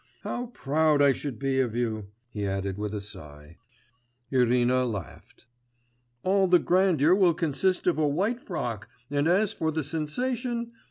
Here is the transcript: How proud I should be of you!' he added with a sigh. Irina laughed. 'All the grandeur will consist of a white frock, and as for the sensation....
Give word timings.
How 0.23 0.47
proud 0.47 0.99
I 0.99 1.13
should 1.13 1.37
be 1.37 1.59
of 1.59 1.75
you!' 1.75 2.07
he 2.31 2.47
added 2.47 2.75
with 2.79 2.95
a 2.95 2.99
sigh. 2.99 3.57
Irina 4.31 4.83
laughed. 4.83 5.45
'All 6.23 6.47
the 6.47 6.57
grandeur 6.57 7.13
will 7.13 7.35
consist 7.35 7.85
of 7.85 7.99
a 7.99 8.07
white 8.07 8.39
frock, 8.41 8.89
and 9.11 9.27
as 9.27 9.53
for 9.53 9.69
the 9.71 9.83
sensation.... 9.83 10.71